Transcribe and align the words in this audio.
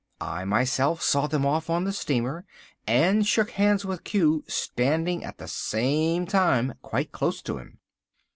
I 0.19 0.45
myself 0.45 0.99
saw 1.03 1.27
them 1.27 1.45
off 1.45 1.69
on 1.69 1.83
the 1.83 1.93
steamer, 1.93 2.43
and 2.87 3.23
shook 3.23 3.51
hands 3.51 3.85
with 3.85 4.03
Q, 4.03 4.43
standing 4.47 5.23
at 5.23 5.37
the 5.37 5.47
same 5.47 6.25
time 6.25 6.73
quite 6.81 7.11
close 7.11 7.39
to 7.43 7.59
him." 7.59 7.77